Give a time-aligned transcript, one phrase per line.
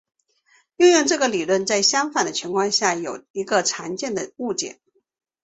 [0.77, 4.79] 应用这个理论在相反的情况下有一个常见的误解。